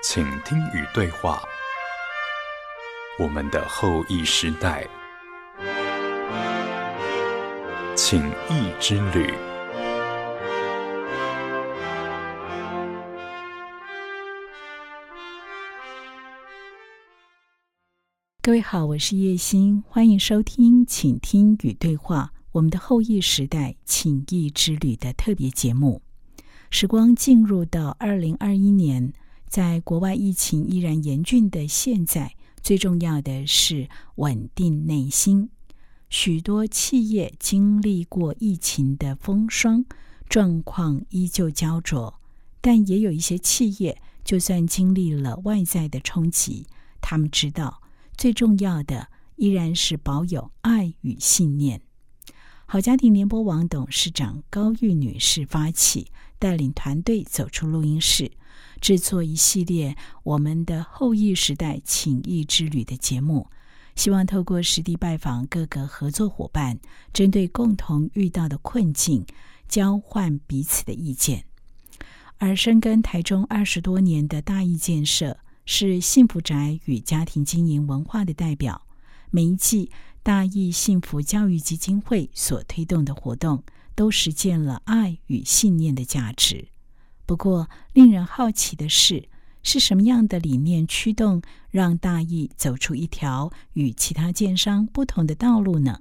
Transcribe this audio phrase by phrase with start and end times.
[0.00, 1.42] 请听与对话，
[3.18, 4.86] 我们的后裔时代，
[7.96, 9.34] 请益之旅。
[18.40, 26.00] 各位好，我是叶欣，欢迎收听《请听与对话》我们的后裔时代请益之旅的特别节目。
[26.70, 29.12] 时光进入到二零二一年，
[29.48, 35.50] 在国外疫情依然严峻的现在，最重要的是稳定内心。
[36.10, 39.84] 许多企业经历过疫情的风霜，
[40.28, 42.14] 状况依旧焦灼，
[42.60, 46.66] 但也有一些企业，就算经历了外在的冲击，
[47.00, 47.82] 他们知道。
[48.16, 51.80] 最重要的依然是保有爱与信念。
[52.70, 56.08] 好家庭联播网董事长高玉女士发起，
[56.38, 58.30] 带领团队走出录音室，
[58.78, 63.48] 制作一系列我们的后疫时代情谊之旅的节目，
[63.96, 66.78] 希望透过实地拜访各个合作伙伴，
[67.14, 69.24] 针对共同遇到的困境，
[69.66, 71.46] 交换彼此的意见。
[72.36, 75.38] 而深耕台中二十多年的大义建设。
[75.70, 78.80] 是幸福宅与家庭经营文化的代表。
[79.30, 79.90] 每一季
[80.28, 86.68] 大义幸福教育基金会所推动的活动，都实践了爱与信念的价值。
[87.24, 89.26] 不过，令人好奇的是，
[89.62, 91.40] 是什么样的理念驱动，
[91.70, 96.00] 让大义走出一条与其他建商不同的道路呢？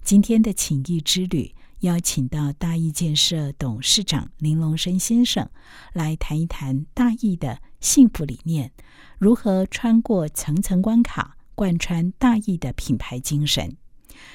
[0.00, 1.52] 今天的情谊之旅。
[1.80, 5.46] 邀请到大义建设董事长林龙生先生
[5.92, 8.72] 来谈一谈大义的幸福理念，
[9.18, 13.76] 如何穿过层层关卡，贯穿大义的品牌精神。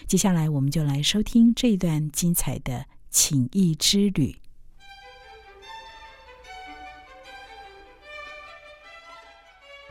[0.07, 4.35] 接下来，我们就来收听这一段精彩的情谊之旅。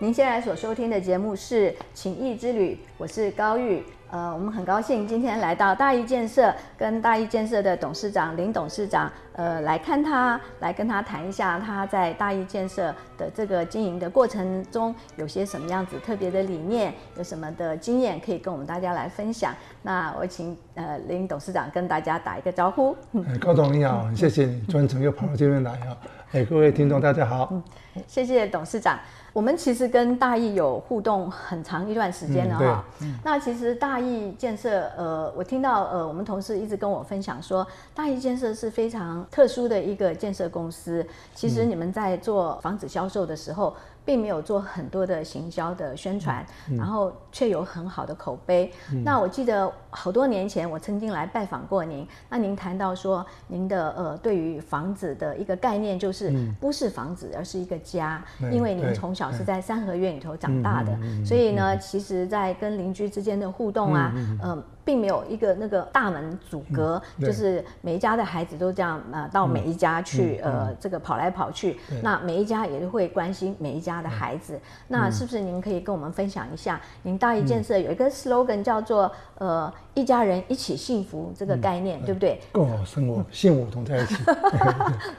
[0.03, 3.83] 您现在所收听的节目是《情谊之旅》，我是高玉。
[4.11, 19.55] 呃，我们很高兴今天来到大义建设，跟大义建设的董事长林董事长，呃，来看他，来跟他谈一下他在大义建设的这个经营的过程中有些什么样子特别的理念，有什么的经验可以跟我们大家来分享。
[19.81, 22.95] 那我请呃林董事长跟大家打一个招呼。
[23.15, 25.97] 哎，高总你好，谢谢你专程又跑到这边来啊。
[26.33, 27.49] 哎，各位听众大家好。
[27.50, 27.62] 嗯，
[28.06, 28.99] 谢谢董事长。
[29.33, 32.84] 我们其实跟大义有互动很长一段时间了哈。
[33.23, 37.65] 那其实大义建设，呃，我听到呃，我们同事一直跟我分享说，
[37.95, 41.07] 大义建设是非常特殊的一个建设公司。
[41.35, 43.75] 其实你们在做房子销售的时候。
[44.03, 46.45] 并没有做很多的行销的宣传，
[46.77, 48.73] 然后却有很好的口碑。
[49.05, 64.12] 那我记得好多年前我曾经来拜访过您，那您谈到说您的呃对于房子的一个概念就是不是房子，而是一个家，因为您从小是在三合院里头长大的，所以呢，其实在跟邻居之间的互动啊，
[64.43, 64.62] 嗯。
[64.83, 74.59] 并没有一个那个大门阻隔，就是每一家的孩子都这样呃到每一家去呃这个跑来跑去，那每一家也会关心每一家的孩子。
[74.89, 82.41] 那是不是您可以跟我们分享一下，您大一建设有一个 slogan 叫做呃一家人一起幸福这个概念，对不对？
[82.53, 84.15] 共好生活，幸福同在一起。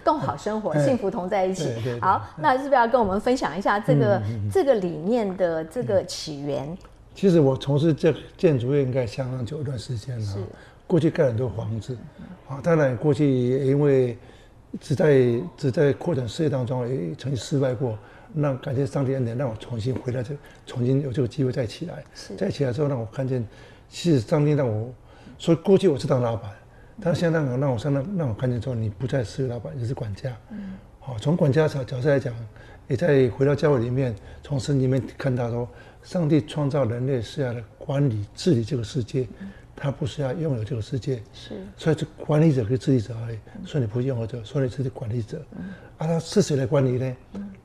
[0.04, 1.68] 共好生活，幸福同在一起。
[2.00, 4.22] 好，那是不是要跟我们分享一下这个
[4.52, 6.78] 这个理念的这个起源？
[7.14, 10.38] 其实我从事这建筑业应该相当久一段时间了。
[10.88, 11.98] 过去盖很多房子，
[12.48, 14.18] 啊，当然过去也因为
[14.80, 17.98] 只在只在扩展事业当中也曾经失败过。
[18.34, 20.34] 那感谢上帝恩典，让我重新回来，这
[20.66, 22.02] 重新有这个机会再起来。
[22.38, 23.46] 再起来之后，让我看见，
[23.92, 24.92] 其实上帝让我，
[25.38, 26.50] 所以过去我是当老板，
[27.00, 30.36] 但现在让我让我上让让我看见说，你不再是老板，你是管家。
[30.50, 30.78] 嗯。
[31.00, 32.34] 好，从管家角角色来讲，
[32.88, 35.68] 也在回到教会里面，从神里面看到说。
[36.04, 39.28] 上帝创造人类是要来管理治理这个世界，
[39.76, 43.38] 他不是要拥有这个世界，是，所以这管理者跟治理者而已。
[43.68, 45.40] 所以你不是拥有者，所以你是管理者。
[45.56, 45.66] 嗯
[46.00, 47.16] 啊，他是谁来管理呢？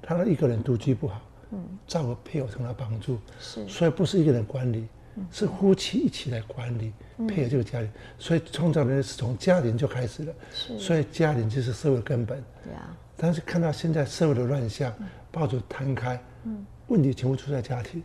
[0.03, 1.23] 他一个人独居不好，
[1.53, 4.87] 嗯，找个配偶成了帮助，是，所以不是一个人管理，
[5.31, 6.93] 是夫妻一起来管理，
[7.29, 7.91] 配合这个家庭。
[8.19, 12.43] 所以创造人类是从家庭就开始了，是，所以家庭就是社会的根本。
[12.63, 12.97] 对啊。
[13.17, 14.93] 但是看到现在社会的乱象，
[15.33, 18.03] 抱着摊开，嗯，问题全部出在家庭。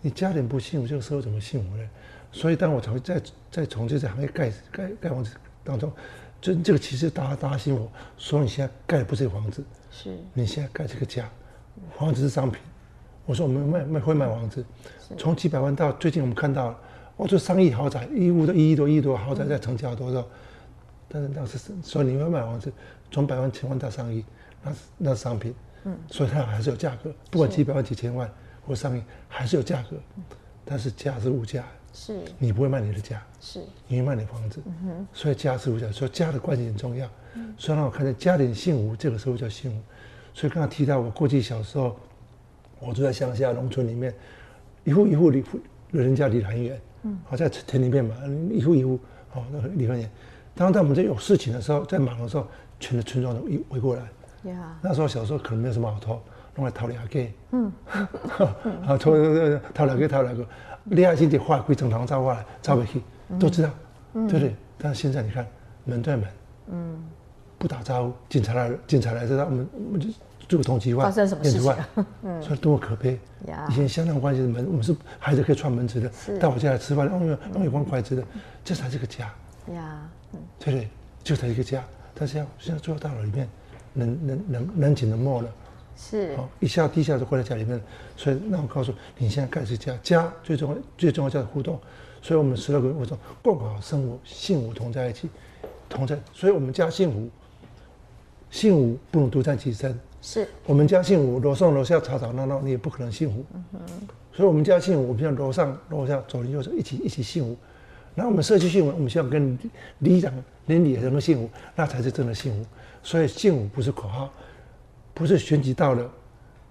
[0.00, 1.88] 你家庭不幸福，这个社会怎么幸福呢？
[2.30, 5.30] 所以，当我从在在从事这行业盖盖盖房子
[5.62, 5.90] 当中，
[6.40, 7.88] 就这个其实打打醒我，
[8.18, 11.30] 说你现在盖的不是房子，是你现在盖这个家，
[11.96, 12.60] 房子是商品。
[13.26, 14.64] 我说我们卖卖会卖房子，
[15.16, 16.78] 从几百万到最近我们看到，
[17.16, 20.24] 我说上亿豪宅，一屋都一亿多亿多豪宅在成交多少？
[21.08, 22.72] 但是当时说你要买房子，
[23.10, 24.24] 从百万千万到上亿，
[24.62, 25.54] 那是那是商品。
[25.84, 28.30] 嗯，所以它还是有价格，不管几百万、几千万
[28.66, 29.96] 或上亿，还是有价格。
[30.64, 31.62] 但是价是物价，
[31.92, 37.06] 是，你不会卖你的家，是，你会卖你房子，嗯所以价是物价，所以家的关系很重要。
[37.58, 39.76] 所以让我看见家庭幸福，这个时候叫幸福。
[40.32, 41.94] 所以刚刚提到我过去小时候，
[42.80, 44.12] 我住在乡下农村里面，
[44.84, 45.44] 一户一户离
[45.90, 48.14] 人家离得很远，嗯，好在田里面嘛，
[48.50, 48.98] 一户一户，
[49.34, 50.10] 哦，那离很远。
[50.54, 52.46] 当在我们在有事情的时候，在忙的时候，
[52.78, 54.02] 全的村庄都围围过来。
[54.50, 56.20] 呀，那时候小时候可能没有什么好偷，
[56.54, 57.72] 弄来偷两个，嗯，
[58.84, 59.12] 好 偷
[59.72, 60.46] 偷两个偷两个，
[60.84, 63.02] 厉害些的话归正常造过来，造不起，
[63.38, 63.70] 都知道，
[64.12, 64.54] 对不对？
[64.76, 65.46] 但是现在你看
[65.84, 66.28] 门对门，
[66.72, 67.04] 嗯。
[67.56, 70.10] 不打招呼，警察来了，警察来知道我们我们就
[70.54, 71.74] 做个通缉犯，发生什么事情？
[72.22, 73.18] 嗯，所以多么可悲！
[73.68, 78.24] 以前相当关系的门，我们是孩子可以串门子的，到我家来吃饭，用用一关筷子的，
[78.62, 79.24] 这才是个家。
[79.74, 80.08] 呀，
[80.60, 80.88] 对不对？
[81.24, 81.82] 就才一个家。
[82.14, 83.48] 但是要现在住到大楼里面，
[83.94, 85.50] 人人人人紧的没了，
[85.96, 87.80] 是，好一下地下就关在家里面。
[88.16, 91.80] 所以那我告诉你，现在开始家，家最重要最重要叫互动。
[92.22, 95.28] 所以我们十六个我说共好生活，幸福同在一起，
[95.88, 96.16] 同在。
[96.32, 97.28] 所以我们家幸福。
[98.50, 103.44] 幸福不能独占其身，是我们家幸福，楼上楼下吵吵闹闹，你也不可能幸福。
[103.74, 103.80] 嗯
[104.32, 107.56] 所以我们家幸福，我们像楼上楼下左邻右舍一起一起幸福。
[108.14, 109.56] 然后我们社区幸福，我们希望跟
[109.98, 110.32] 里长
[110.66, 112.66] 邻里人都幸福，那才是真的幸福。
[113.02, 114.32] 所以幸福不是口号，
[115.12, 116.10] 不是选举到了，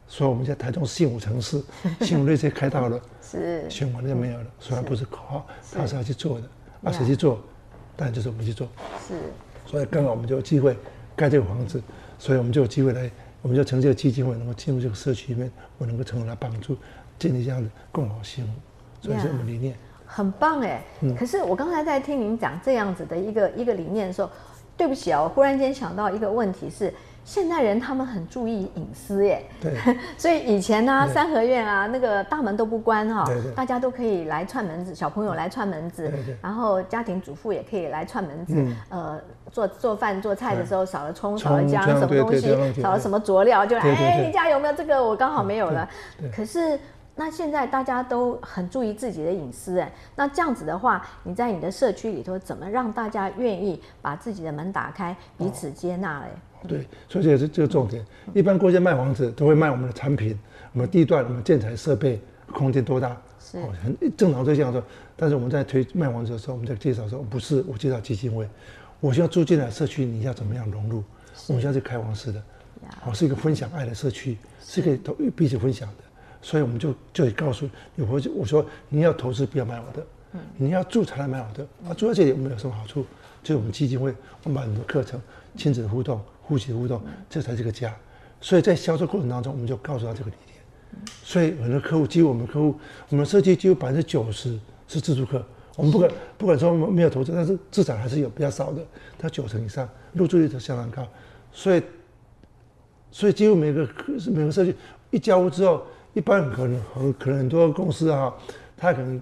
[0.07, 1.61] 所以我们在台中幸福城市，
[2.01, 4.45] 幸福那些开到了，是选完就没有了。
[4.59, 6.49] 虽然不是口号，他是要去做的，
[6.81, 7.39] 那，谁去做？
[7.95, 8.67] 当然就是我们去做。
[9.07, 9.13] 是，
[9.65, 10.75] 所以刚好我们就有机会。
[11.15, 11.79] 盖这个房子，
[12.17, 13.07] 所以我们就有机会来，
[13.43, 16.75] 我们就成立这个基金会，能够进入这个社区里面，我能够成为来帮助
[17.19, 18.51] 建立这样的共好幸福，
[19.01, 19.75] 所以是我们理念。
[20.07, 20.81] 很棒哎，
[21.15, 24.31] 可是我刚才在听您讲这样子的一个一个理念的时候，
[24.75, 26.91] 对不起啊，我忽然间想到一个问题是。
[27.25, 29.73] 现代人他们很注意隐私耶，对，
[30.17, 33.25] 所以以前呢，三合院啊，那个大门都不关哈，
[33.55, 36.11] 大家都可以来串门子，小朋友来串门子，
[36.41, 39.19] 然后家庭主妇也可以来串门子，呃，
[39.51, 45.03] 做做饭做菜的时候少了葱少了姜什么东西，少了什么佐料，就哎，你家有没有这个？
[45.03, 45.87] 我刚好没有了。
[46.35, 46.77] 可是
[47.15, 56.27] 那现在大家都很注意自己的隐私哎，那这样子的话，你在你的社区里头怎么让大家愿意把自己的门打开，彼此接纳嘞？
[56.67, 58.03] 对，所以这是这个重点。
[58.33, 60.37] 一般过去卖房子都会卖我们的产品，
[60.71, 62.19] 我们地段、我们建材设备、
[62.51, 64.83] 空间多大，是很正常这样说。
[65.15, 68.49] 但是我们在推卖房子的时候，我们在介绍说，不是我介绍基金会，
[68.99, 71.03] 我需要住进来社区，你要怎么样融入？
[71.47, 72.41] 我们现在是开放式的，
[73.05, 76.03] 哦，是一个分享爱的社区，是可以都彼此分享的。
[76.43, 80.05] 所以我们就就告诉你，我我说你要投资不要买我的，
[80.57, 81.67] 你要住才来买我的。
[81.87, 83.03] 啊，住在这里我们有什么好处？
[83.41, 84.13] 就是我们基金会，
[84.43, 85.19] 我们把很多课程、
[85.57, 86.21] 亲子的互动。
[86.45, 87.95] 呼吸的互动，这才是个家。
[88.41, 90.57] 所以在销售过程当中，我们就告诉他这个理念。
[91.23, 95.41] 所以很多客户，几乎我们客户，我们设计几乎百分之九十是自助客。
[95.77, 98.85] 我们不管不管说没有投资，但是至少还是有比较少的，
[99.17, 101.07] 它九成以上入住率都相当高。
[101.53, 101.81] 所以，
[103.09, 103.87] 所以几乎每个
[104.27, 104.75] 每个设计
[105.11, 108.33] 一交屋之后，一般可能很可能很多公司啊，
[108.77, 109.21] 他可能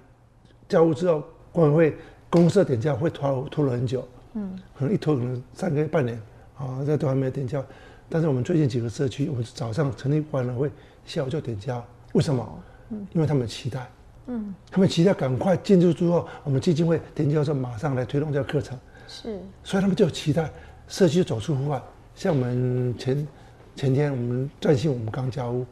[0.68, 1.96] 交屋之后，管委会
[2.30, 6.20] 公司的点价会拖拖了很久，嗯，可能一拖可能三个月半年。
[6.54, 7.64] 啊，这都还没有点交，
[8.08, 10.70] 但是我们最近几个社区，我们早上成立管委会，
[11.04, 11.84] 下午就点交。
[12.12, 12.62] 为什么？
[12.90, 13.90] 嗯，因为他们期待，
[14.26, 18.78] 嗯，他们期待赶快进入之后，我们基金会点交之后马上来推动这个课程。
[19.08, 20.48] 是，所以他们就期待
[20.86, 21.82] 社区走出户外。
[22.14, 23.26] 像我们前
[23.74, 25.66] 前天我们专心我们刚交屋，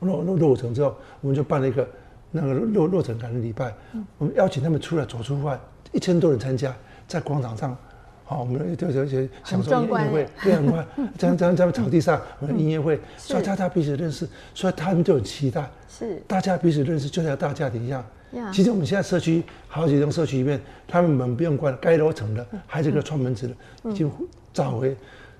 [0.00, 1.88] 落落落成之后，我们就办了一个
[2.30, 3.72] 那个落落成感恩礼拜，
[4.18, 5.58] 我们邀请他们出来走出外，
[5.92, 6.74] 一千多人参加，
[7.06, 7.76] 在广场上。
[8.24, 10.86] 好，我们就就就享受音乐会，对啊，你看，
[11.16, 18.04] 在在在草地上，我们音乐会，所以大家彼此认识，所以他们就很期待，是大家彼此认识，就像大家庭一样。
[18.52, 24.12] 其实我们现在社区好几栋社区里面，他们门不用关，该楼层的还是个串门子的，已经
[24.52, 24.94] 找回，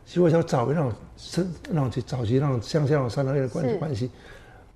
[0.06, 4.10] 其实我想找回那种生那种早期那种乡下那种三合院的关关系，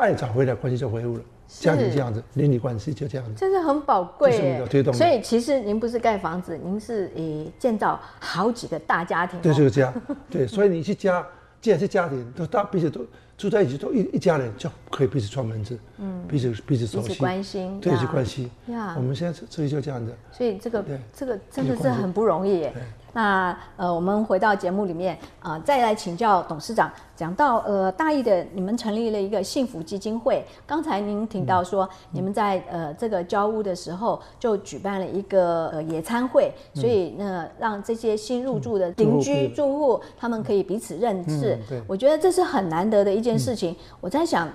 [0.03, 1.23] 爱找回来关系就恢复了。
[1.47, 4.59] 家庭这样子，邻里关系就这样子，真的很宝贵。
[4.93, 9.39] 所以其实您不是盖房子，您是以建造好几个大家庭。
[9.43, 9.93] 对，就是家。
[10.31, 11.25] 对，所以你去家，
[11.61, 13.05] 既然是家庭，都大彼此都
[13.43, 18.49] 住在一起，都一一家人就可以彼此串门子，嗯，彼此彼此熟悉、关心，对，是关心。
[18.69, 20.15] 呀，我们现在这里就这样子。
[20.31, 22.69] 所以这个这个真的是很不容易。
[23.15, 30.43] 那呃，我们回到节目里面啊，再来请教董事长，讲到呃大义的，你们成立了一个幸福基金会。
[30.67, 41.59] 刚才您听到说，你们在呃这个交屋的时候就举办了一个呃野餐会，所以呢，让这些新入住的邻居住户他们可以彼此认识。
[41.87, 43.75] 我觉得这是很难得的一件事情。
[44.01, 44.49] 我在想，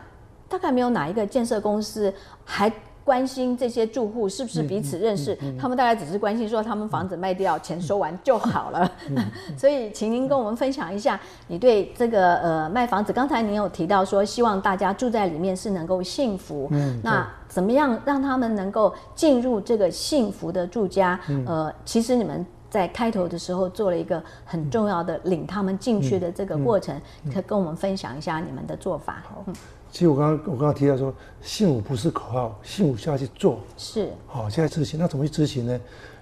[0.49, 2.71] 大概没有哪一个建设公司还。
[3.07, 5.33] 关心这些住户是不是彼此认识？
[5.57, 8.91] 他们大概只是关心说他们房子卖掉，钱收完就好了。
[9.57, 11.17] 所以，请您跟我们分享一下
[11.47, 13.13] 你对这个呃卖房子。
[13.13, 16.69] 刚才您有提到说，希望大家住在里面是能够幸福。
[17.01, 21.17] 那怎么样让他们能够进入这个幸福的住家？
[21.45, 26.99] 呃，其实你们在开头的时候做了一个很重要的领他们进去的这个过程，
[27.33, 29.23] 可跟我们分享一下你们的做法。
[29.89, 33.59] 其实我刚刚我刚刚提到说，幸福不是口号，幸福需要去做。
[33.77, 34.09] 是。
[34.27, 35.79] 好，现在执行，那怎么去执行呢？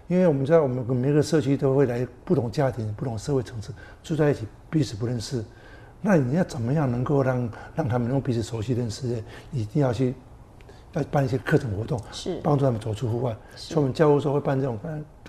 [0.08, 3.74] 因为我们知道，我们每个社区都会来不同家庭、不同社会层次
[4.04, 5.44] 住在一起，彼此不认识。
[6.00, 9.24] 那你要怎么样能够让让他们能够彼此熟悉认识呢？
[9.52, 10.14] 一定要去
[10.94, 13.36] 要办一些课程活动，是帮助他们走出户外。
[13.56, 14.78] 所以我们教务时候会办这种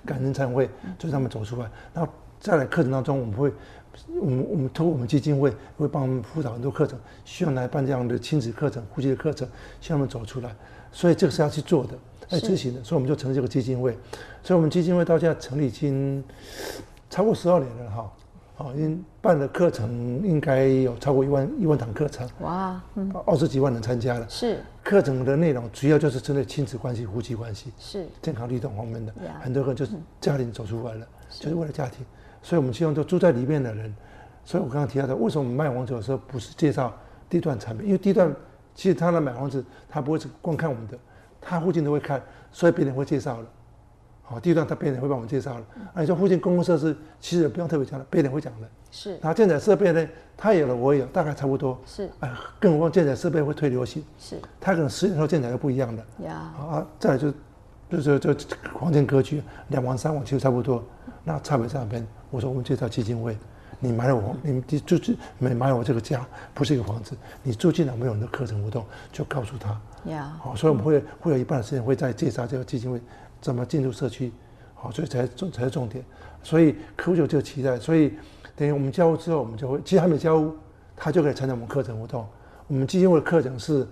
[0.07, 1.69] 感感恩餐会，就是他们走出来。
[1.93, 3.51] 然后在来课程当中，我们会。
[4.21, 9.47] 我们我们通过我们基金会会帮我们辅导很多课程，希望来办这样的亲子课程、呼吸的课程，
[9.81, 10.55] 希望他们走出来。
[10.91, 11.97] 所以这个是要去做的，
[12.29, 12.83] 来执行的。
[12.83, 13.97] 所以我们就成立这个基金会。
[14.43, 16.23] 所以我们基金会到现在成立已经
[17.09, 18.13] 超过十二年了哈。
[18.59, 22.27] 好，因办的课程应该有超过一万一万堂课程。
[22.39, 24.27] 哇，嗯，二十几万人参加了。
[24.27, 24.57] 是。
[24.83, 29.13] 课程的内容主要就是针对亲子关系、夫妻关系，是健康律动方面的。
[29.39, 32.03] 很多个就是家庭走出来了，就是为了家庭。
[32.41, 33.95] 所以，我们希望都住在里面的人。
[34.43, 36.91] 所以我刚刚提到的，为什么我们卖房子的时候不是介绍
[37.29, 37.85] 地段产品？
[37.85, 38.35] 因为地段
[38.73, 40.97] 其实他来买房子，他不会只光看我们的，
[41.39, 42.19] 他附近都会看，
[42.51, 43.47] 所以别人会介绍了。
[44.29, 45.65] 好，地段他别人会帮我们介绍了。
[45.93, 48.67] 啊，你说附近公共设施，其实也不用特别讲了，别人会讲的。
[48.91, 49.17] 是。
[49.21, 50.05] 那建材设备呢？
[50.35, 51.79] 他有了，我也有，大概差不多。
[51.85, 52.09] 是。
[52.19, 54.03] 啊，更何况建材设备会推流行。
[54.19, 54.37] 是。
[54.59, 56.05] 他可能十年后建材又不一样的。
[56.25, 56.33] 呀。
[56.59, 57.33] 啊，再来就
[57.89, 58.35] 就是就
[58.73, 60.83] 黄金格局，两万三万其实差不多。
[61.23, 62.05] 那差别在哪边？
[62.29, 63.37] 我说我们介绍基金会，
[63.79, 69.79] 你买了我，你住进买买我这个家，不是一个房子，你住进来没有你的课程活动，就告诉他。
[70.11, 73.01] 呀，好，所以我们会会有一半的时间会在介绍这个基金会
[73.41, 74.31] 怎么进入社区，
[74.73, 76.03] 好，所以才重才是重点。
[76.43, 78.13] 所以客户就这个期待，所以
[78.55, 80.55] 等于我们交屋之后，我们就会其实还没交屋，
[80.95, 82.25] 他就可以参加我们课程活动。
[82.67, 83.87] 我们基金会的课程是。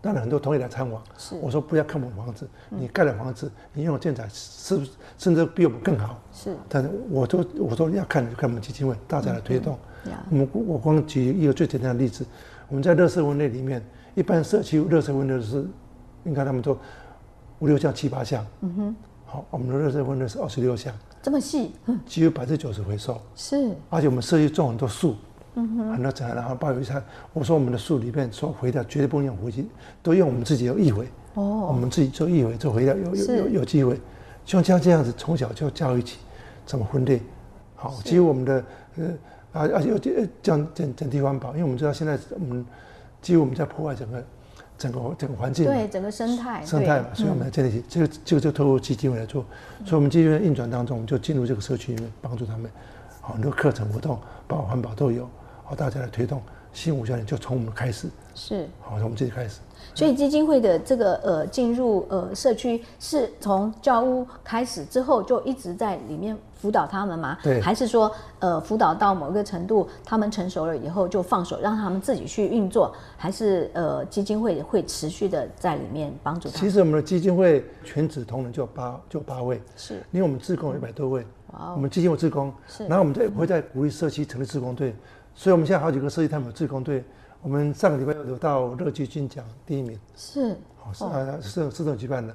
[0.00, 1.02] 当然，很多同业来参访，
[1.42, 6.22] 我说不要看我们房子，你盖了房子，你用的建材是不是甚至比我们更好？
[6.32, 9.76] 是，但是我都我说要看就看我们基金会，大家来推动。
[10.30, 12.24] 我们我光举一个最简单的例子，
[12.68, 15.66] 我们在热色温内里面，一般社区热色温的是，
[16.22, 16.78] 应该他们都
[17.60, 18.46] 五六项七八项。
[18.60, 23.20] 嗯哼，好，我们的热色分类是二十六项，这么细，嗯几乎百分之九十回收。
[23.34, 25.14] 是，而且我们设计种很多树。
[25.54, 27.02] 嗯哼很多材，然后包邮餐。
[27.32, 29.66] 我说我们的树里面说回调绝对不能用回去，
[30.04, 31.08] 都用我们自己有异回。
[31.34, 34.00] 哦，我们自己做异回做回料有有有有机会，
[34.44, 36.18] 像像这样子从小就教育起，
[36.64, 37.20] 怎么分类？
[37.74, 38.64] 好，其乎我们的
[38.98, 39.06] 呃
[39.52, 42.64] 啊啊有这样整整地环保，因为我们知道现在我们
[43.20, 44.22] 几乎我们在破坏整个
[44.78, 49.44] 整个整个环境，对整个生态生态嘛，所以我们要建立起这个这个就透过基金会来做，
[49.84, 52.70] 所以我们基金会运转当中，我们就进入这个社区里面帮助他们，
[53.20, 55.28] 好很多课程活动包括环保都有。
[55.64, 56.40] 好，大家来推动
[56.72, 58.08] 新五教练，就从我们开始。
[58.34, 59.58] 是，好，从我们自己开始。
[59.94, 67.38] 所以基金会的这个呃进入呃社区，是从教屋开始之后，就一直在里面辅导他们吗？
[67.42, 67.60] 对。
[67.60, 72.94] 还是说呃辅导到某个程度，他们成熟了以后就放手让他们自己去运作？
[73.16, 76.58] 还是呃基金会会持续的在里面帮助他？
[76.58, 81.24] 其实我们的基金会全职同仁就八就八位，是因为我们自工一百多位。
[81.52, 81.72] 哇。
[81.74, 84.94] 我们基金会自工是，然后我们在会在鼓励社区成立自工队。
[85.34, 87.04] 所以，我们现在好几个社区他们有自工队。
[87.40, 92.34] 我们上个礼拜有到乐居金奖第一名，是，哦，是啊，是是这种举办的。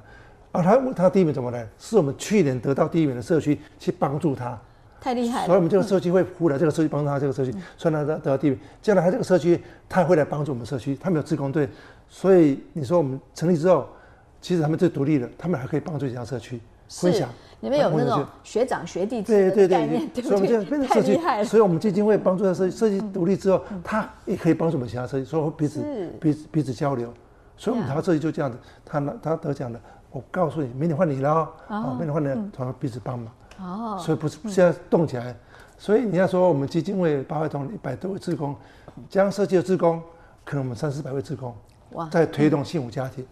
[0.53, 1.67] 啊，他他第一名怎么来？
[1.79, 4.57] 是我们去年得到第一名的社区去帮助他，
[5.01, 5.45] 太厉害了。
[5.47, 8.59] 所以，我们这个社区会辅导这个社区，帮助他这个社区，所以他得到第一名。
[8.79, 10.95] 将来他这个社区，他会来帮助我们社区。
[11.01, 11.67] 他们有志工队，
[12.07, 13.87] 所以你说我们成立之后，
[14.41, 17.27] 其实他们最独立的，他们还可以帮助其他社区分享。
[17.59, 20.85] 你们有那种学长学弟制的概念，对不对？
[20.85, 21.45] 太厉害了！
[21.45, 25.81] 所以，我们基金会帮助他设计设计独立之后，他也可以帮助我们其他设计，所以彼此
[26.19, 27.11] 彼此彼此交流。
[27.55, 29.79] 所以，我们他设计就这样子，他拿他得奖了，
[30.13, 33.33] 我告诉你，明年换你了哦，明年换你，他们彼此帮忙。
[33.59, 35.35] 哦，所以不是现在动起来。
[35.77, 38.55] 所以你要说我们基金会八位同一百多位职工，
[39.09, 40.01] 将设计的职工，
[40.45, 41.53] 可能我们三四百位职工，
[42.09, 43.25] 在推动幸福家庭，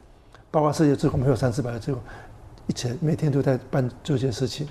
[0.49, 2.01] 包括设计的职工，没有三四百位职工。
[2.65, 4.67] 一起每天都在办这些事情，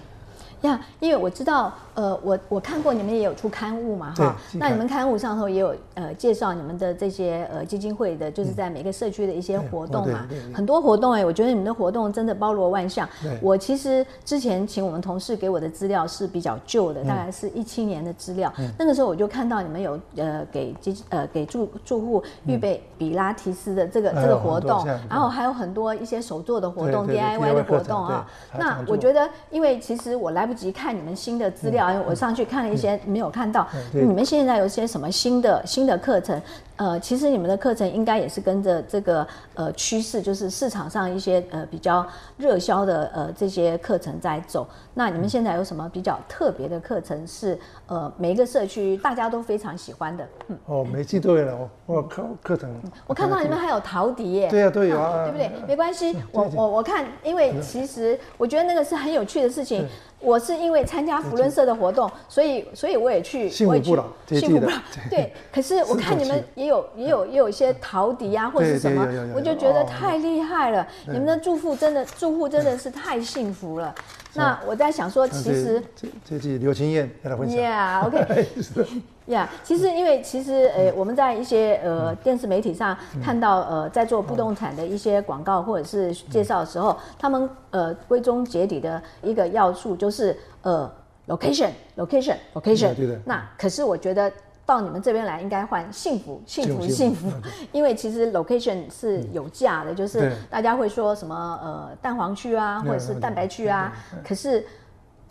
[0.62, 13.08] 呀，因为我知道，呃，我我看过你们也有出刊物嘛，哈，那你们刊物上头也有呃介绍你们的这些呃基金会的，就是在每个社区的一些活动嘛，很多活动哎，我觉得你们的活动真的包罗万象。
[13.40, 28.26] 我其实之前请我们同事给我的资料是比较旧的，大概是一七年的资料，那个时候我就看到你们有呃给基呃给住住户预备比拉提斯的这个这个活动，然后还有很多一些手做的活动、DIY 的活动啊。
[28.58, 33.68] 那我觉得，因为其实我来不及看你们新的资料，因为我上去看了一些，没有看到。
[33.92, 36.42] 你们现在有些什么新的新的课程。
[36.80, 42.06] 呃，其实你们的课程应该也是跟着这个呃趋势，就是市场上一些呃比较
[42.38, 44.66] 热销的呃这些课程在走。
[44.94, 50.26] 那你们现在有什么比较特别的课程是呃每一个社区大家都非常喜欢的？
[50.48, 52.74] 嗯，哦，每季都有了，我课课程。
[53.06, 54.48] 我看到你们还有陶笛耶。
[54.48, 55.52] 对啊，都有啊， 对不对？
[55.68, 59.86] 没关系，我我我看，因为其实我觉得那个是很有趣的事情。
[60.22, 64.72] 我是因为参加福伦社的活动，所以所以我也去，幸福不老，幸福不老。
[65.08, 70.86] 对，可是我看你们也有也有也有一些陶笛啊，或者是什么，我就觉得太厉害了。
[71.06, 73.94] 你们的住户真的住户真的是太幸福了。
[74.34, 77.58] 那我在想说，其实这这季刘青燕跟他分享。
[77.58, 78.48] Yeah，OK。
[79.26, 90.90] 呀，其实因为其实呃，我们在一些呃电视媒体上看到呃，在做不动产的一些广告或者是介绍的时候，他们呃归宗结底的一个要素就是呃
[91.28, 92.94] location，location，location。
[92.94, 93.20] 对的。
[93.24, 94.32] 那可是我觉得
[94.70, 97.28] 到你们这边来应该换幸福，幸福，幸福。
[97.72, 103.92] 因为其实 location 是有价的，就是大家会说什么呃蛋黄区啊，或者是蛋白区啊，
[104.24, 104.64] 可是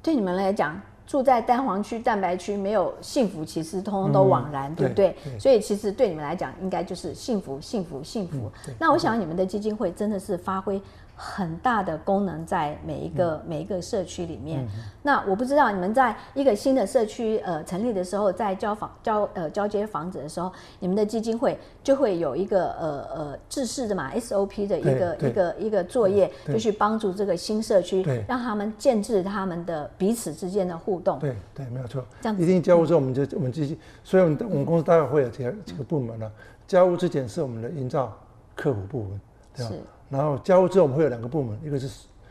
[0.02, 0.80] 对你们来讲。
[1.10, 5.16] 住在蛋黄区、蛋白区没有幸福，其实通通都枉然，对不对？
[5.40, 8.52] 所以其实对你们来讲，应该就是幸福、幸福、幸福。
[8.78, 10.80] 那我想你们的基金会真的是发挥。
[11.22, 14.66] 很大的功能在每一个每一个社区里面。
[15.04, 20.50] 那我不知道你们在一个新的社区呃成立的时候，在交房交呃交接房子的时候，
[20.80, 31.20] 你们的基金会就会有一个呃呃制式的嘛 SOP 的一个一个一个作业，就去帮助这个新社区，让他们建制他们的彼此之间的互动。
[31.20, 32.02] 对对，没有错。
[32.22, 36.32] 这样一定交屋之后，我们就我们基金，所以我们我们公司大概会有几个几个部门呢？
[36.66, 38.18] 交屋之前是我们的营造
[38.56, 39.22] 客服部门，
[39.54, 39.72] 对吧？
[40.10, 41.88] 然后加入之后，我们会有两个部门，一个是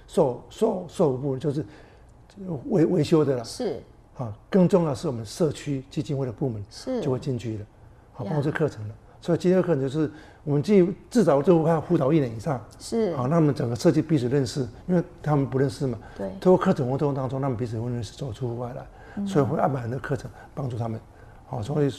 [0.06, 1.64] 售售售部门，就是
[2.66, 3.44] 维维修的了。
[3.44, 3.80] 是。
[4.16, 7.64] 啊，更重要是我们社区基金会的部门是就会进去的，
[8.12, 8.94] 好，包括这课程了。
[9.20, 10.10] 所以今天的课程就是
[10.42, 12.60] 我们至至少就会辅导一年以上。
[12.80, 13.14] 是。
[13.14, 15.96] 好，那我们整个设计彼此认识，因为他们不认识嘛。
[16.16, 16.28] 对。
[16.40, 21.00] 通过课程活动当中，他们彼此会认识，走出户外来，所以会安排很多课程帮助他们。
[21.46, 21.90] 好，所以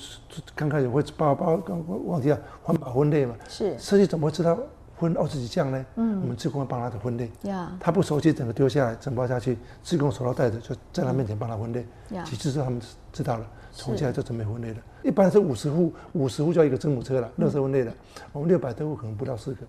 [0.53, 3.33] 刚开始会包包刚忘记了环保分类嘛。
[3.47, 3.79] 是。
[3.79, 4.57] 设计怎么会知道？
[4.99, 12.81] 分二十几项呢，嗯，我们自工会帮他的分类，呀，他不熟悉，整个丢下来，整包下去，自工手套带着，就在他面前帮他分类，呀，其次是他们
[13.13, 14.77] 知道了，从现在就准备分类了。
[15.03, 17.93] 一般是五十户，五十户就要一个蒸母车了，垃圾分类的，
[18.33, 19.61] 我们六百多户可能不到四个，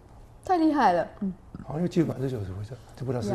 [0.44, 1.32] 太厉害了，嗯，
[1.66, 2.58] 好，因为基本上是九十户，
[2.96, 3.30] 就不知道是。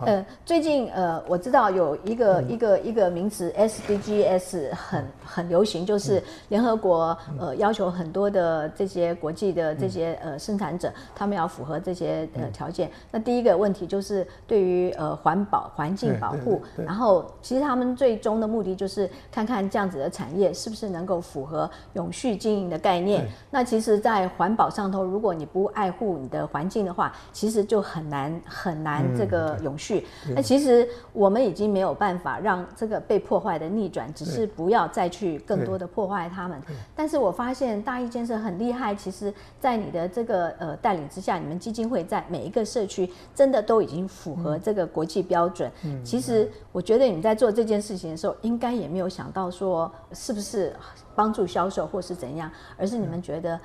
[0.00, 12.88] 呃，最近呃，我知道有一个一个一个名词 SDGs 很很流行，就是联合国呃要求很多的这些国际的这些呃生产者，他们要符合这些呃条件。
[13.10, 23.26] 那第一个问题就是对于呃环保环境保护，然后其实他们最终的目的就是看看这样子的产业是不是能够符合永续经营的概念。
[23.50, 29.88] 那其实，在环保上头，如果你不爱护你的环境的话，其实就很难很难这个永续。
[29.88, 36.60] 去，那其实我们已经没有办法让这个被破坏的逆转，只是不要再去更多的破坏他们。
[36.94, 45.72] 但是我发现大义建设很厉害，其实，在你的这个呃带领之下，你们基金会在每一个社区真的都已经符合这个国际标准。
[46.04, 50.76] 其实我觉得你们在做这件事情的时候，应该也没有想到说是不是
[51.14, 53.58] 帮助销售或是怎样，而是你们觉得。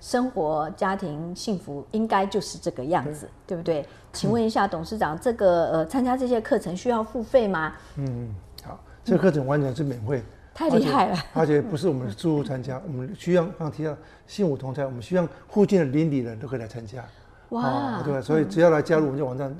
[0.00, 3.84] 生活家庭幸福应该就是这个样子，对不对？
[4.12, 7.74] 请问一下董事长，这个呃参加这些课程需要付费吗？
[7.96, 8.34] 嗯，
[8.64, 10.22] 好，这个课程完全是免费，
[10.54, 11.18] 太厉害了。
[11.34, 17.04] 而且不是我们住户参加，我们需要刚提到幸福同在，我们需要附近的邻里人都可以来参加。
[17.50, 19.54] 哇，对，所以只要来加入我们这网站。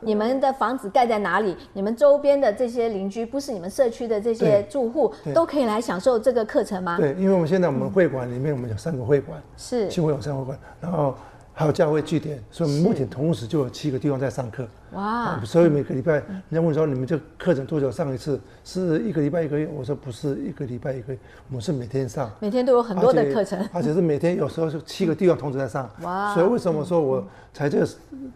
[0.00, 1.56] 你们的房子盖在哪里？
[1.72, 6.96] 你们周边的这些邻居，不是你们社区的这些住户，都可以来享受这个课程吗？
[6.96, 11.14] 对，因为我们现在我们会馆里面，我们有三个会馆，是新会有三个会馆，然后。
[11.54, 14.66] 还有教会据点，所以我们目前同时就有七个地方在上课。
[14.92, 15.38] 哇！
[15.44, 18.40] 所以每个礼拜，人家问说你们这课程多久上一次？
[18.64, 19.66] 是一个礼拜一个月？
[19.66, 22.30] 我说不是一个礼拜一个月，我们是每天上。
[22.40, 25.90] 每天都有很多的课程，而且是每天有时候是七个地方同时在上。
[26.00, 26.34] 哇！
[26.34, 27.86] 所以为什么说我才这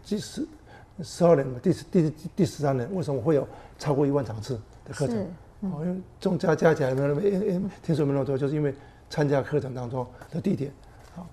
[0.03, 0.47] 即使
[1.01, 3.47] 十二年第十第第十三年，为什么会有
[3.79, 5.17] 超过一万场次的课程？
[5.61, 7.15] 哦，因为总加加起来没有那
[7.59, 8.73] 么，听说没那么多，就是因为
[9.09, 10.71] 参加课程当中的地点。
[11.17, 11.25] 好，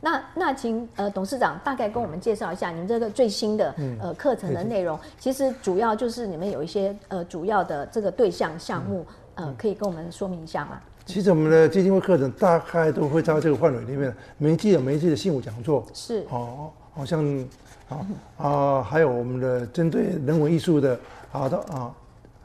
[0.00, 4.98] 那那请呃董事长大概跟我们介绍一下你们这个最新的呃课程的内容。
[5.16, 10.80] 其实主要就是你们有一些呃主要的这个对象项目，呃，可以跟我们说明一下吗？
[11.06, 17.24] 其实我们的基金会课程大概都会在这个范围里面，每一季有每一季的幸福讲座，是哦，好像
[17.88, 18.06] 啊
[18.38, 20.98] 啊，还有我们的针对人文艺术的，
[21.30, 21.94] 好的啊，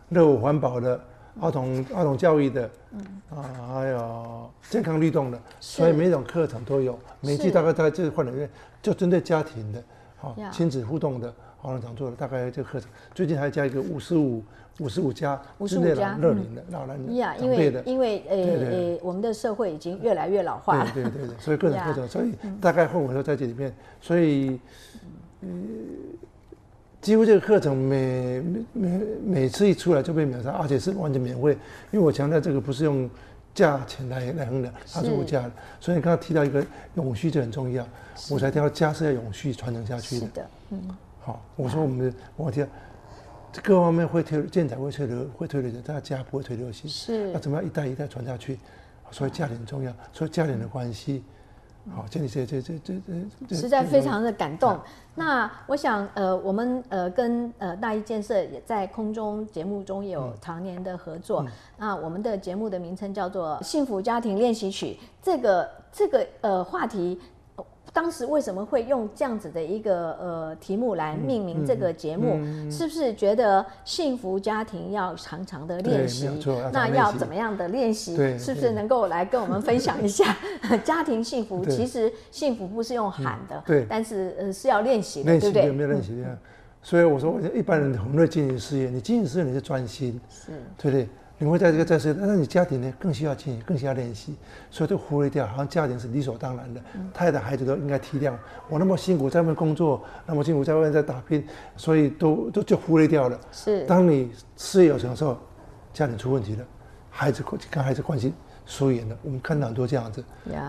[0.10, 1.00] 热舞环保的。
[1.42, 3.06] 儿童儿童教育的，嗯。
[3.36, 3.42] 啊，
[3.74, 7.00] 还有健康律动的，所以每种课程都有。
[7.20, 8.48] 每季大概在这个范围内，
[8.80, 9.84] 就针对家庭的，
[10.18, 12.88] 好亲子互动的，好常常做的大概这个课程。
[13.16, 14.44] 最近还加一个五十五
[14.80, 24.60] 五十五加，五十五加乐龄的老人呀，因为因为呃呃，我们的社会已经越来越老化了，对对对，所以各种课程，所以大概氛围都在这里面，所以
[25.42, 25.50] 嗯。
[27.04, 31.52] 几乎这个课程每每每次一出来就被秒杀，而且是完全免费。
[31.92, 33.10] 因为我强调这个不是用
[33.54, 35.52] 价钱来来衡量，它是无价的。
[35.82, 37.86] 所以你刚刚提到一个永续就很重要，
[38.32, 40.26] 我才提到家是要永续传承下去的。
[40.28, 40.82] 是的，嗯。
[41.20, 42.68] 好，我说我们的我提到
[43.62, 46.90] 各方面会推建材会推流会推流的，但家不会推流行。
[46.90, 47.34] 是。
[47.34, 48.58] 那怎么样一代一代传下去？
[49.12, 51.22] 所以家庭很重要，所以家庭的关系。
[51.92, 52.94] 好，这里这这这这
[53.48, 54.80] 这，实在非常的感动。
[55.16, 61.46] 那我想，呃，我们呃跟呃大一建设也在空中节目中有常年的合作。
[61.78, 67.20] 那我们的节目的名称叫做《幸福家庭练习曲》，这个这个呃话题。
[67.94, 72.44] 当时为什么会用这样子的一个呃题目来命名这个节目？
[72.72, 76.28] 是不是觉得幸福家庭要常常的练习？
[76.72, 78.16] 那要怎么样的练习？
[78.40, 80.36] 是不是能够来跟我们分享一下？
[80.84, 85.68] 家庭幸福其实幸福不是用喊的，对，但是呃是要练习的，对不对？
[85.68, 86.24] 有没有练习？
[86.82, 91.08] 所以我说，一般人很会经营事业，你经营事业你是专心，是对不对？
[91.40, 94.36] 你会在这个在世，那你家庭呢更需要经营，更需要练习，
[94.70, 96.82] 所以都忽略掉，好像家庭是理所当然的，
[97.14, 98.34] 太太孩子都应该体谅
[98.70, 103.40] 我那么辛苦在外面工作，那么辛苦在外面在打拼，所以都都就忽略掉了。
[103.52, 105.38] 是，当你事业有成的时候，
[105.92, 106.66] 家庭出问题了，
[107.10, 108.34] 孩子跟孩子关系
[108.66, 110.24] 疏远了，我们看到很多这样子。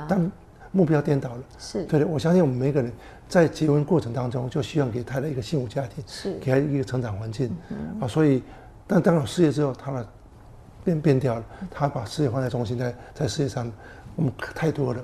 [0.08, 0.30] 但
[0.72, 2.06] 目标颠倒了，是对的。
[2.06, 2.92] 我相信我们每个人
[3.28, 8.08] 在结婚过程当中，就希望给太太一个幸福家庭，是给他一个成长环境嗯啊。
[8.08, 8.42] 所以，
[8.84, 10.08] 但当有事业之后，他的
[10.84, 13.70] 变变掉了，他把事业放在中心，在在事业上，
[14.14, 15.02] 我们太多了，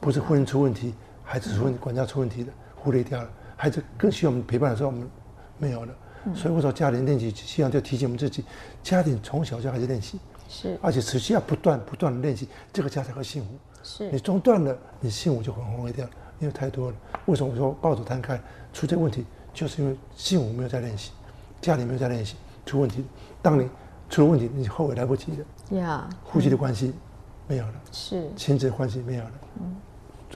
[0.00, 3.28] 不是婚姻出问题，孩子出问题，管教出问题的，忽略掉了。
[3.56, 5.08] 孩子更需要我们陪伴的时候，我们
[5.58, 5.94] 没有了。
[6.34, 8.44] 所以，我说家庭练习，希望就提醒我们自己，
[8.82, 13.48] 家庭从小就开始练习，是，而且持续要不断不断的练习，这个家才会幸福。
[13.82, 16.96] 是，你中断了，你幸福就很荒废掉了，因为太多了。
[17.26, 18.40] 为什么我说抱着摊开
[18.72, 21.10] 出这个问题，就是因为幸福没有在练习，
[21.60, 23.04] 家里没有在练习，出问题。
[23.42, 23.68] 当你
[24.14, 25.76] 出了问题，你后悔来不及了。
[25.76, 26.94] 呀，夫妻的关系
[27.48, 29.74] 没有了，是亲子关系没有了，嗯，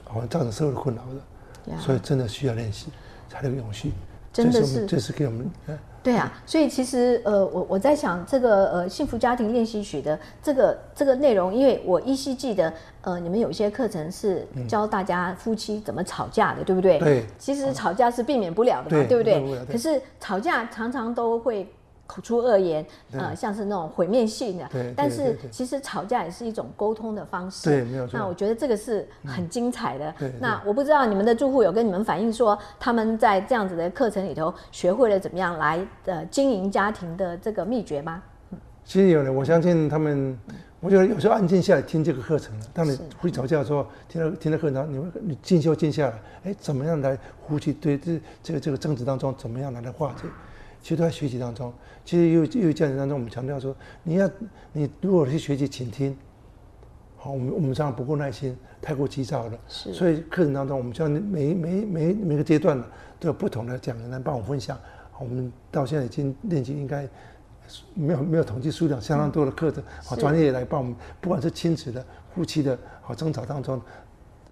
[0.03, 2.87] 好像造成社会的困扰的，所以真的需要练习
[3.29, 3.93] 才能永续。
[4.33, 5.49] 真的是，这是给我们。
[6.03, 16.99] 对啊，所以其实呃，我我在想这个呃幸福家庭练习曲的这个这个内容，因为我依稀记得呃，你们有一些课程是教大家夫妻怎么吵架的，对不对？
[16.99, 17.25] 对。
[17.37, 19.65] 其实吵架是避免不了的嘛，对不对？
[19.65, 21.65] 可是吵架常常都会。
[22.09, 24.67] 口出恶言，呃，像是那种毁灭性的。
[24.71, 24.91] 对。
[24.97, 27.69] 但是其实吵架也是一种沟通的方式。
[27.69, 28.17] 对，没有错。
[28.17, 30.11] 那我觉得这个是很精彩的。
[30.17, 30.33] 对。
[30.41, 38.23] 那我不知道你们的住户有跟你们反映说，他们在这样子的课程里头学会了怎么样来呃经营家庭的这个秘诀吗？
[38.83, 40.35] 其实有的，我相信他们，
[40.79, 46.13] 我觉得有时候安静下来听这个课程，当你会吵架的时候，听到听到课程，你会你静修静下来，
[46.45, 47.71] 哎，怎么样来呼吸？
[47.71, 50.27] 对这这个这个争执当中，怎么样来化解？
[50.81, 51.73] 其实都在学习当中。
[52.05, 54.29] 其实又又教育当中，我们强调说，你要
[54.73, 56.17] 你如果去学习倾听，
[57.17, 59.59] 好，我们我们这样不够耐心，太过急躁了。
[59.67, 59.93] 是。
[59.93, 62.81] 所以课程当中，我们将每每每每个阶段
[63.19, 64.77] 都有不同的讲员来帮我分享。
[65.19, 67.07] 我们到现在已经练习，应该
[67.93, 73.79] 没有没有统计数量，相当多的课程，好专业来帮我们，不管是亲子的、夫妻的、好争吵当中。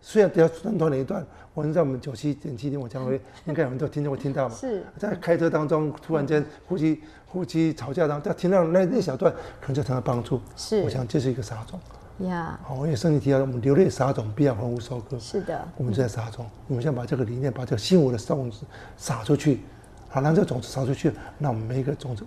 [0.02, 4.56] 虽然比较短短的一段，我们在我们九七点七零，我将会 应该有人都听众会听到嘛。
[4.56, 10.40] 是，在开车当中突然间呼吸呼吸吵架当中，听到那那小段，可能就得到帮助。
[10.56, 11.80] 是，我想这是一个撒种。
[12.28, 15.20] 呀，好，因为圣经提到我们流泪撒种，必要欢呼收割。
[15.20, 18.66] 是的，我们就在撒种，我们先把这个理念，把这个幸福的种子
[18.98, 19.62] 撒出去，
[20.10, 22.26] 好，让这个种子撒出去，那我们每一个种子，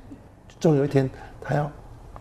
[0.61, 1.71] 终有一天它要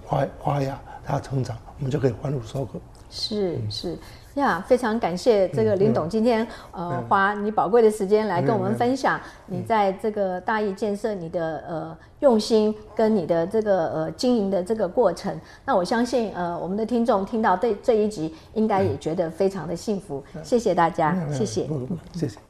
[0.07, 2.79] 发发芽，它要成长，我们就可以欢呼收割。
[3.11, 3.97] 是是。
[4.35, 15.37] 呀，非常感谢这个林董今天呃花你宝贵的时间来跟我们分享你在这个大义建设你的呃用心跟你的这个呃经营的这个过程。
[15.65, 20.23] 那我相信呃我们的听众听到这这一集应该也觉得非常的幸福。
[20.43, 21.67] 谢谢大家，谢谢，
[22.13, 22.48] 谢谢。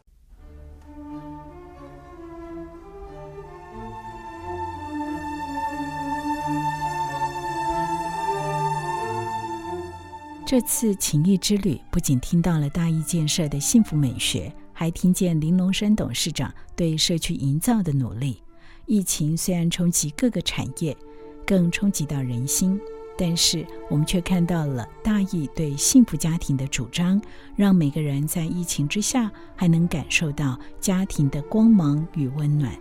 [10.50, 18.42] 这次情谊之旅，不仅听到了大义建设的幸福美学，还听见林龙山董事长对社区营造的努力。
[18.88, 20.98] 疫情虽然冲击各个产业，
[21.46, 22.82] 更冲击到人心，
[23.16, 27.22] 但是我们却看到了大义对幸福家庭的主张，
[27.56, 32.76] 让每个人在疫情之下还能感受到家庭的光芒与温暖。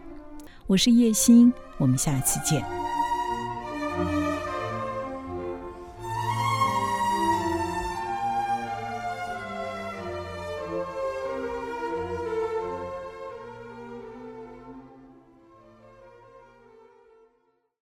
[0.66, 2.64] 我是叶欣，我们下次见。